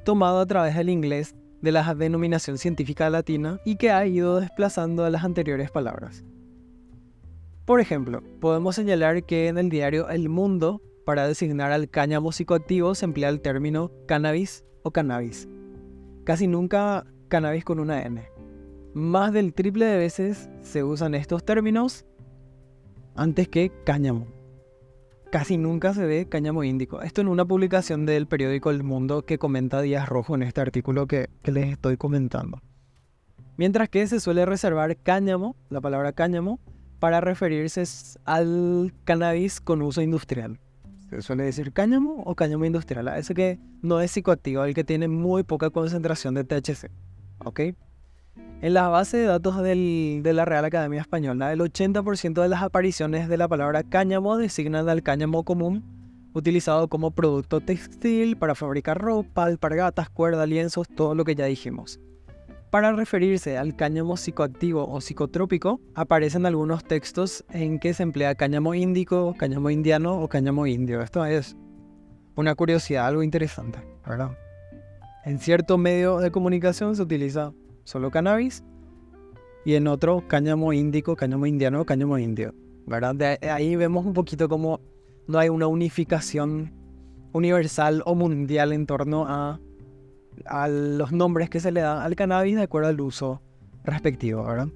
tomado 0.04 0.40
a 0.40 0.46
través 0.46 0.74
del 0.74 0.88
inglés 0.88 1.34
de 1.60 1.72
la 1.72 1.94
denominación 1.94 2.58
científica 2.58 3.08
latina 3.08 3.58
y 3.64 3.76
que 3.76 3.90
ha 3.90 4.06
ido 4.06 4.40
desplazando 4.40 5.04
a 5.04 5.10
las 5.10 5.24
anteriores 5.24 5.70
palabras. 5.70 6.24
Por 7.64 7.80
ejemplo, 7.80 8.22
podemos 8.40 8.76
señalar 8.76 9.24
que 9.24 9.48
en 9.48 9.56
el 9.56 9.70
diario 9.70 10.08
El 10.10 10.28
Mundo 10.28 10.82
para 11.04 11.26
designar 11.28 11.72
al 11.72 11.88
cáñamo 11.88 12.32
psicoactivo 12.32 12.94
se 12.94 13.04
emplea 13.04 13.28
el 13.28 13.40
término 13.40 13.90
cannabis 14.06 14.64
o 14.82 14.90
cannabis. 14.90 15.48
Casi 16.24 16.46
nunca 16.46 17.06
cannabis 17.28 17.64
con 17.64 17.78
una 17.78 18.02
N. 18.02 18.22
Más 18.94 19.32
del 19.32 19.52
triple 19.52 19.86
de 19.86 19.98
veces 19.98 20.48
se 20.62 20.82
usan 20.82 21.14
estos 21.14 21.44
términos 21.44 22.06
antes 23.14 23.48
que 23.48 23.70
cáñamo. 23.84 24.26
Casi 25.30 25.58
nunca 25.58 25.92
se 25.94 26.06
ve 26.06 26.28
cáñamo 26.28 26.64
índico. 26.64 27.02
Esto 27.02 27.20
en 27.20 27.28
una 27.28 27.44
publicación 27.44 28.06
del 28.06 28.26
periódico 28.26 28.70
El 28.70 28.84
Mundo 28.84 29.22
que 29.22 29.38
comenta 29.38 29.82
Díaz 29.82 30.08
Rojo 30.08 30.34
en 30.36 30.44
este 30.44 30.60
artículo 30.60 31.06
que, 31.06 31.28
que 31.42 31.52
les 31.52 31.72
estoy 31.72 31.96
comentando. 31.96 32.60
Mientras 33.56 33.88
que 33.88 34.06
se 34.06 34.20
suele 34.20 34.46
reservar 34.46 34.96
cáñamo, 34.96 35.56
la 35.70 35.80
palabra 35.80 36.12
cáñamo, 36.12 36.60
para 37.00 37.20
referirse 37.20 37.82
al 38.24 38.94
cannabis 39.04 39.60
con 39.60 39.82
uso 39.82 40.00
industrial 40.00 40.60
suele 41.22 41.44
decir 41.44 41.72
cáñamo 41.72 42.22
o 42.24 42.34
cáñamo 42.34 42.64
industrial, 42.64 43.08
ese 43.16 43.34
que 43.34 43.58
no 43.82 44.00
es 44.00 44.10
psicoactivo, 44.10 44.64
el 44.64 44.74
que 44.74 44.84
tiene 44.84 45.08
muy 45.08 45.42
poca 45.42 45.70
concentración 45.70 46.34
de 46.34 46.44
THC. 46.44 46.90
¿Ok? 47.44 47.60
En 48.62 48.74
la 48.74 48.88
base 48.88 49.18
de 49.18 49.24
datos 49.24 49.62
de 49.62 50.32
la 50.32 50.44
Real 50.44 50.64
Academia 50.64 51.00
Española, 51.00 51.52
el 51.52 51.60
80% 51.60 52.42
de 52.42 52.48
las 52.48 52.62
apariciones 52.62 53.28
de 53.28 53.36
la 53.36 53.46
palabra 53.46 53.82
cáñamo 53.82 54.36
designan 54.36 54.88
al 54.88 55.02
cáñamo 55.02 55.44
común, 55.44 55.84
utilizado 56.32 56.88
como 56.88 57.10
producto 57.10 57.60
textil 57.60 58.36
para 58.36 58.54
fabricar 58.54 58.98
ropa, 58.98 59.44
alpargatas, 59.44 60.08
cuerdas, 60.08 60.48
lienzos, 60.48 60.88
todo 60.88 61.14
lo 61.14 61.24
que 61.24 61.34
ya 61.34 61.44
dijimos. 61.44 62.00
Para 62.74 62.90
referirse 62.90 63.56
al 63.56 63.76
cáñamo 63.76 64.16
psicoactivo 64.16 64.84
o 64.84 65.00
psicotrópico, 65.00 65.80
aparecen 65.94 66.44
algunos 66.44 66.82
textos 66.82 67.44
en 67.50 67.78
que 67.78 67.94
se 67.94 68.02
emplea 68.02 68.34
cáñamo 68.34 68.74
índico, 68.74 69.32
cáñamo 69.38 69.70
indiano 69.70 70.20
o 70.20 70.28
cáñamo 70.28 70.66
indio. 70.66 71.00
Esto 71.00 71.24
es 71.24 71.56
una 72.34 72.56
curiosidad, 72.56 73.06
algo 73.06 73.22
interesante, 73.22 73.78
¿verdad? 74.04 74.36
En 75.24 75.38
cierto 75.38 75.78
medio 75.78 76.18
de 76.18 76.32
comunicación 76.32 76.96
se 76.96 77.02
utiliza 77.02 77.52
solo 77.84 78.10
cannabis 78.10 78.64
y 79.64 79.76
en 79.76 79.86
otro 79.86 80.24
cáñamo 80.26 80.72
índico, 80.72 81.14
cáñamo 81.14 81.46
indiano 81.46 81.82
o 81.82 81.84
cáñamo 81.84 82.18
indio, 82.18 82.56
¿verdad? 82.88 83.14
De 83.14 83.38
ahí 83.50 83.76
vemos 83.76 84.04
un 84.04 84.14
poquito 84.14 84.48
cómo 84.48 84.80
no 85.28 85.38
hay 85.38 85.48
una 85.48 85.68
unificación 85.68 86.72
universal 87.32 88.02
o 88.04 88.16
mundial 88.16 88.72
en 88.72 88.84
torno 88.86 89.26
a 89.28 89.60
a 90.46 90.68
los 90.68 91.12
nombres 91.12 91.50
que 91.50 91.60
se 91.60 91.72
le 91.72 91.80
dan 91.80 91.98
al 91.98 92.16
cannabis 92.16 92.56
de 92.56 92.62
acuerdo 92.62 92.88
al 92.88 93.00
uso 93.00 93.42
respectivo, 93.84 94.44
¿verdad? 94.44 94.68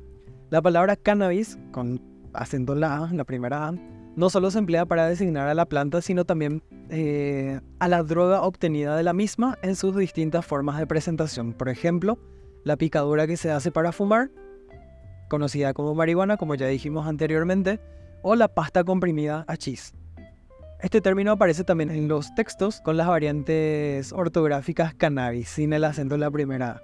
La 0.51 0.63
palabra 0.63 0.97
cannabis, 0.97 1.59
con 1.73 2.01
acento 2.33 2.73
en 2.73 2.81
la 2.81 3.11
la 3.13 3.25
primera 3.25 3.69
A, 3.69 3.75
no 4.17 4.31
solo 4.31 4.51
se 4.51 4.59
emplea 4.59 4.87
para 4.87 5.07
designar 5.07 5.49
a 5.49 5.55
la 5.55 5.67
planta, 5.67 6.03
sino 6.03 6.25
también 6.25 6.63
eh, 6.91 7.61
a 7.79 7.89
la 7.89 8.03
droga 8.03 8.43
obtenida 8.43 8.97
de 8.97 9.03
la 9.03 9.13
misma 9.13 9.59
en 9.63 9.77
sus 9.77 9.97
distintas 9.97 10.45
formas 10.45 10.79
de 10.79 10.87
presentación. 10.87 11.53
Por 11.53 11.69
ejemplo, 11.69 12.19
la 12.65 12.77
picadura 12.77 13.27
que 13.27 13.37
se 13.37 13.51
hace 13.51 13.71
para 13.71 13.93
fumar, 13.93 14.31
conocida 15.29 15.73
como 15.73 15.95
marihuana, 15.95 16.37
como 16.37 16.55
ya 16.55 16.67
dijimos 16.67 17.07
anteriormente, 17.07 17.81
o 18.23 18.35
la 18.35 18.49
pasta 18.49 18.83
comprimida 18.83 19.45
a 19.47 19.57
chis. 19.57 19.95
Este 20.81 21.01
término 21.01 21.33
aparece 21.33 21.65
también 21.65 21.91
en 21.91 22.07
los 22.07 22.33
textos 22.37 22.81
con 22.81 22.97
las 22.97 23.09
variantes 23.09 24.13
ortográficas 24.13 24.95
cannabis, 24.95 25.49
sin 25.49 25.73
el 25.73 25.83
acento 25.83 26.15
en 26.15 26.21
la 26.21 26.31
primera 26.31 26.81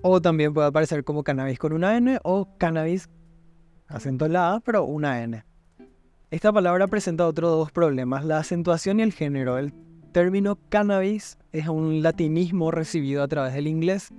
O 0.00 0.22
también 0.22 0.54
puede 0.54 0.68
aparecer 0.68 1.02
como 1.02 1.24
cannabis 1.24 1.58
con 1.58 1.72
una 1.72 1.96
N 1.96 2.20
o 2.22 2.56
cannabis, 2.58 3.10
acento 3.88 4.26
en 4.26 4.34
la 4.34 4.54
A, 4.54 4.60
pero 4.60 4.84
una 4.84 5.24
N. 5.24 5.44
Esta 6.30 6.52
palabra 6.52 6.86
presenta 6.86 7.26
otros 7.26 7.50
dos 7.50 7.72
problemas, 7.72 8.24
la 8.24 8.38
acentuación 8.38 9.00
y 9.00 9.02
el 9.02 9.12
género. 9.12 9.58
El 9.58 9.74
término 10.12 10.56
cannabis 10.68 11.38
es 11.50 11.66
un 11.66 12.00
latinismo 12.00 12.70
recibido 12.70 13.24
a 13.24 13.28
través 13.28 13.54
del 13.54 13.66
inglés 13.66 14.14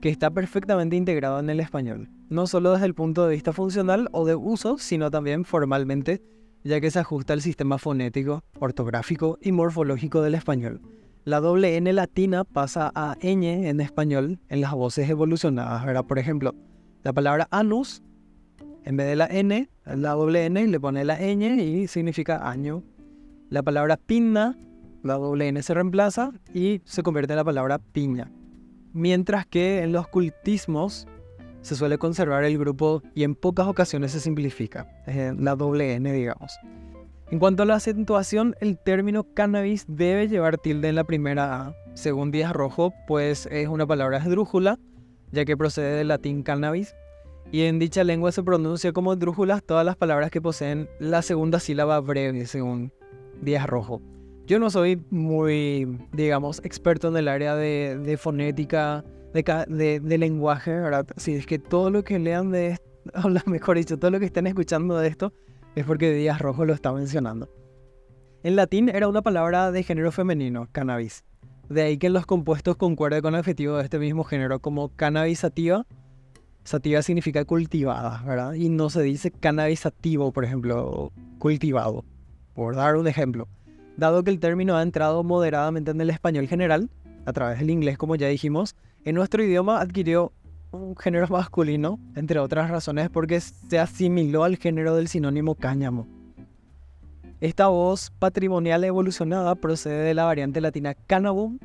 que 0.00 0.10
está 0.10 0.30
perfectamente 0.30 0.94
integrado 0.94 1.40
en 1.40 1.50
el 1.50 1.58
español, 1.58 2.08
no 2.28 2.46
solo 2.46 2.70
desde 2.70 2.86
el 2.86 2.94
punto 2.94 3.26
de 3.26 3.34
vista 3.34 3.52
funcional 3.52 4.08
o 4.12 4.24
de 4.26 4.36
uso, 4.36 4.78
sino 4.78 5.10
también 5.10 5.44
formalmente 5.44 6.22
ya 6.64 6.80
que 6.80 6.90
se 6.90 6.98
ajusta 6.98 7.32
al 7.32 7.40
sistema 7.40 7.78
fonético, 7.78 8.42
ortográfico 8.58 9.38
y 9.40 9.52
morfológico 9.52 10.22
del 10.22 10.34
español. 10.34 10.80
La 11.24 11.40
doble 11.40 11.76
N 11.76 11.92
latina 11.92 12.44
pasa 12.44 12.90
a 12.94 13.16
ñ 13.20 13.68
en 13.68 13.80
español 13.80 14.38
en 14.48 14.60
las 14.60 14.72
voces 14.72 15.08
evolucionadas. 15.08 15.84
¿verdad? 15.84 16.04
Por 16.04 16.18
ejemplo, 16.18 16.54
la 17.02 17.12
palabra 17.12 17.46
anus, 17.50 18.02
en 18.84 18.96
vez 18.96 19.06
de 19.06 19.16
la 19.16 19.26
N, 19.26 19.68
la 19.84 20.12
doble 20.12 20.46
N 20.46 20.66
le 20.66 20.80
pone 20.80 21.04
la 21.04 21.18
ñ 21.18 21.60
y 21.60 21.86
significa 21.88 22.48
año. 22.48 22.82
La 23.50 23.62
palabra 23.62 23.96
pinna, 23.96 24.56
la 25.02 25.14
doble 25.14 25.48
N 25.48 25.62
se 25.62 25.74
reemplaza 25.74 26.32
y 26.54 26.80
se 26.84 27.02
convierte 27.02 27.34
en 27.34 27.38
la 27.38 27.44
palabra 27.44 27.78
piña. 27.78 28.30
Mientras 28.92 29.46
que 29.46 29.82
en 29.82 29.92
los 29.92 30.08
cultismos 30.08 31.06
se 31.62 31.76
suele 31.76 31.98
conservar 31.98 32.44
el 32.44 32.58
grupo 32.58 33.02
y 33.14 33.24
en 33.24 33.34
pocas 33.34 33.66
ocasiones 33.66 34.12
se 34.12 34.20
simplifica, 34.20 34.88
la 35.06 35.56
doble 35.56 35.94
N 35.94 36.12
digamos. 36.12 36.52
En 37.30 37.38
cuanto 37.38 37.62
a 37.62 37.66
la 37.66 37.76
acentuación, 37.76 38.56
el 38.60 38.76
término 38.76 39.24
cannabis 39.34 39.84
debe 39.86 40.26
llevar 40.26 40.58
tilde 40.58 40.88
en 40.88 40.96
la 40.96 41.04
primera 41.04 41.62
A. 41.62 41.76
Según 41.94 42.32
Díaz 42.32 42.52
Rojo, 42.52 42.92
pues 43.06 43.46
es 43.52 43.68
una 43.68 43.86
palabra 43.86 44.18
esdrújula, 44.18 44.78
ya 45.30 45.44
que 45.44 45.56
procede 45.56 45.96
del 45.96 46.08
latín 46.08 46.42
cannabis, 46.42 46.96
y 47.52 47.62
en 47.62 47.78
dicha 47.78 48.02
lengua 48.02 48.32
se 48.32 48.42
pronuncia 48.42 48.92
como 48.92 49.12
esdrújulas 49.12 49.62
todas 49.62 49.86
las 49.86 49.96
palabras 49.96 50.30
que 50.32 50.40
poseen 50.40 50.88
la 50.98 51.22
segunda 51.22 51.60
sílaba 51.60 52.00
breve, 52.00 52.46
según 52.46 52.92
Díaz 53.42 53.66
Rojo. 53.66 54.02
Yo 54.50 54.58
no 54.58 54.68
soy 54.68 55.00
muy, 55.10 55.86
digamos, 56.10 56.60
experto 56.64 57.06
en 57.06 57.16
el 57.16 57.28
área 57.28 57.54
de, 57.54 58.18
fonética, 58.20 59.04
de, 59.32 60.18
lenguaje, 60.18 60.72
¿verdad? 60.72 61.06
Si 61.18 61.34
es 61.34 61.46
que 61.46 61.60
todo 61.60 61.88
lo 61.88 62.02
que 62.02 62.18
lean 62.18 62.50
de 62.50 62.70
esto, 62.70 62.84
o 63.14 63.28
mejor 63.48 63.76
dicho, 63.76 63.96
todo 63.96 64.10
lo 64.10 64.18
que 64.18 64.24
estén 64.24 64.48
escuchando 64.48 64.98
de 64.98 65.06
esto, 65.06 65.32
es 65.76 65.84
porque 65.84 66.12
Díaz 66.12 66.40
Rojo 66.40 66.64
lo 66.64 66.72
está 66.72 66.92
mencionando. 66.92 67.48
En 68.42 68.56
latín 68.56 68.88
era 68.88 69.06
una 69.06 69.22
palabra 69.22 69.70
de 69.70 69.84
género 69.84 70.10
femenino, 70.10 70.66
cannabis. 70.72 71.22
De 71.68 71.82
ahí 71.82 71.96
que 71.96 72.10
los 72.10 72.26
compuestos 72.26 72.76
concuerden 72.76 73.22
con 73.22 73.34
el 73.34 73.40
adjetivo 73.42 73.76
de 73.76 73.84
este 73.84 74.00
mismo 74.00 74.24
género, 74.24 74.58
como 74.58 74.88
cannabis 74.88 75.38
sativa. 75.38 75.86
Sativa 76.64 77.02
significa 77.02 77.44
cultivada, 77.44 78.20
¿verdad? 78.26 78.54
Y 78.54 78.68
no 78.68 78.90
se 78.90 79.02
dice 79.02 79.30
cannabis 79.30 79.84
por 80.34 80.44
ejemplo, 80.44 81.12
cultivado. 81.38 82.04
Por 82.52 82.74
dar 82.74 82.96
un 82.96 83.06
ejemplo. 83.06 83.46
Dado 84.00 84.24
que 84.24 84.30
el 84.30 84.40
término 84.40 84.78
ha 84.78 84.82
entrado 84.82 85.22
moderadamente 85.22 85.90
en 85.90 86.00
el 86.00 86.08
español 86.08 86.48
general, 86.48 86.88
a 87.26 87.34
través 87.34 87.58
del 87.58 87.68
inglés 87.68 87.98
como 87.98 88.16
ya 88.16 88.28
dijimos, 88.28 88.74
en 89.04 89.14
nuestro 89.14 89.44
idioma 89.44 89.78
adquirió 89.78 90.32
un 90.70 90.96
género 90.96 91.28
masculino, 91.28 92.00
entre 92.16 92.38
otras 92.38 92.70
razones 92.70 93.10
porque 93.10 93.38
se 93.40 93.78
asimiló 93.78 94.44
al 94.44 94.56
género 94.56 94.96
del 94.96 95.08
sinónimo 95.08 95.54
cáñamo. 95.54 96.06
Esta 97.42 97.66
voz 97.66 98.10
patrimonial 98.18 98.84
evolucionada 98.84 99.54
procede 99.54 100.02
de 100.02 100.14
la 100.14 100.24
variante 100.24 100.62
latina 100.62 100.94
cannabum, 100.94 101.58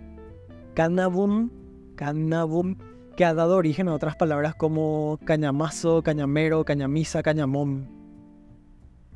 cannabum, 0.74 1.52
cannabum, 1.96 2.76
que 3.16 3.24
ha 3.24 3.34
dado 3.34 3.56
origen 3.56 3.88
a 3.88 3.94
otras 3.94 4.18
palabras 4.18 4.56
como 4.56 5.22
cañamazo, 5.24 6.04
cañamero, 6.04 6.66
cañamisa, 6.66 7.24
cañamón. 7.24 7.88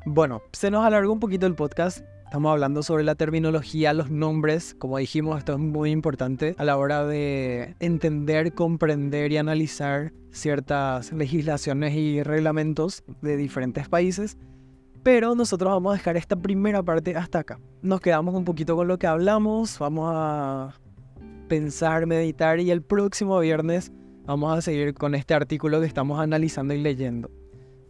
Bueno, 0.06 0.40
se 0.52 0.70
nos 0.70 0.86
alargó 0.86 1.12
un 1.12 1.20
poquito 1.20 1.46
el 1.46 1.54
podcast. 1.54 2.02
Estamos 2.30 2.52
hablando 2.52 2.84
sobre 2.84 3.02
la 3.02 3.16
terminología, 3.16 3.92
los 3.92 4.08
nombres. 4.08 4.76
Como 4.78 4.98
dijimos, 4.98 5.38
esto 5.38 5.54
es 5.54 5.58
muy 5.58 5.90
importante 5.90 6.54
a 6.58 6.64
la 6.64 6.76
hora 6.76 7.04
de 7.04 7.74
entender, 7.80 8.54
comprender 8.54 9.32
y 9.32 9.36
analizar 9.36 10.12
ciertas 10.30 11.12
legislaciones 11.12 11.92
y 11.96 12.22
reglamentos 12.22 13.02
de 13.20 13.36
diferentes 13.36 13.88
países. 13.88 14.38
Pero 15.02 15.34
nosotros 15.34 15.72
vamos 15.72 15.92
a 15.92 15.96
dejar 15.96 16.16
esta 16.16 16.36
primera 16.36 16.84
parte 16.84 17.16
hasta 17.16 17.40
acá. 17.40 17.58
Nos 17.82 18.00
quedamos 18.00 18.32
un 18.36 18.44
poquito 18.44 18.76
con 18.76 18.86
lo 18.86 18.96
que 18.96 19.08
hablamos, 19.08 19.76
vamos 19.80 20.12
a 20.14 20.78
pensar, 21.48 22.06
meditar 22.06 22.60
y 22.60 22.70
el 22.70 22.80
próximo 22.80 23.40
viernes 23.40 23.90
vamos 24.24 24.56
a 24.56 24.62
seguir 24.62 24.94
con 24.94 25.16
este 25.16 25.34
artículo 25.34 25.80
que 25.80 25.86
estamos 25.86 26.20
analizando 26.20 26.74
y 26.74 26.78
leyendo. 26.80 27.39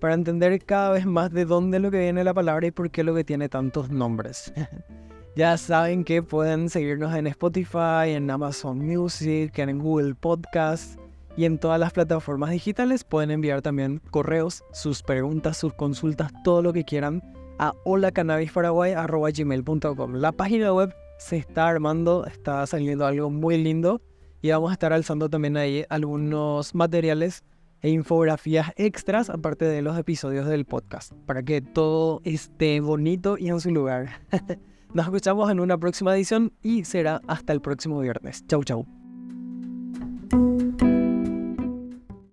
Para 0.01 0.15
entender 0.15 0.65
cada 0.65 0.93
vez 0.93 1.07
más 1.07 1.31
de 1.31 1.45
dónde 1.45 1.79
lo 1.79 1.91
que 1.91 2.01
viene 2.01 2.25
la 2.25 2.35
palabra 2.35 2.67
y 2.67 2.71
por 2.71 2.91
qué 2.91 3.05
lo 3.05 3.15
que 3.15 3.23
tiene 3.23 3.49
tantos 3.49 3.91
nombres. 3.91 4.53
ya 5.37 5.57
saben 5.59 6.05
que 6.05 6.23
pueden 6.23 6.71
seguirnos 6.71 7.15
en 7.15 7.27
Spotify, 7.27 8.15
en 8.15 8.31
Amazon 8.31 8.79
Music, 8.79 9.59
en 9.59 9.79
Google 9.79 10.15
Podcast 10.15 10.99
y 11.37 11.45
en 11.45 11.59
todas 11.59 11.79
las 11.79 11.93
plataformas 11.93 12.51
digitales 12.51 13.05
pueden 13.05 13.31
enviar 13.31 13.63
también 13.63 14.03
correos, 14.11 14.65
sus 14.73 15.03
preguntas, 15.03 15.57
sus 15.57 15.73
consultas, 15.75 16.33
todo 16.45 16.63
lo 16.63 16.73
que 16.73 16.85
quieran 16.85 17.23
a 17.59 17.73
holacanabisparaguay.gmail.com 17.85 20.15
La 20.15 20.33
página 20.33 20.73
web 20.73 20.93
se 21.19 21.37
está 21.37 21.69
armando, 21.69 22.25
está 22.25 22.67
saliendo 22.67 23.07
algo 23.07 23.31
muy 23.31 23.63
lindo 23.63 24.01
y 24.43 24.51
vamos 24.51 24.71
a 24.71 24.73
estar 24.73 24.93
alzando 24.93 25.29
también 25.29 25.57
ahí 25.57 25.85
algunos 25.91 26.75
materiales 26.75 27.45
e 27.83 27.91
infografías 27.91 28.73
extras 28.77 29.31
aparte 29.31 29.65
de 29.65 29.83
los 29.83 29.99
episodios 29.99 30.47
del 30.47 30.65
podcast 30.65 31.13
para 31.27 31.43
que 31.43 31.61
todo 31.61 32.21
esté 32.25 32.81
bonito 32.81 33.37
y 33.39 33.49
en 33.49 33.61
su 33.61 33.71
lugar. 33.71 34.23
Nos 34.95 35.07
escuchamos 35.07 35.51
en 35.51 35.61
una 35.61 35.79
próxima 35.79 36.15
edición 36.17 36.53
y 36.63 36.85
será 36.85 37.21
hasta 37.29 37.53
el 37.53 37.61
próximo 37.61 38.01
viernes. 38.01 38.45
Chau 38.47 38.65
chau. 38.65 39.00